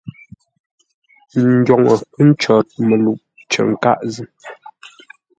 Ndwoŋə 1.51 1.95
pə̌ 2.11 2.21
ncwor 2.27 2.65
məluʼ 2.87 3.19
cər 3.51 3.65
nkâʼ 3.73 3.97
zʉ́. 4.13 4.25